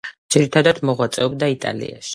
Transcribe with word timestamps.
ძირითადად 0.35 0.81
მოღვაწეობდა 0.91 1.55
იტალიაში. 1.59 2.09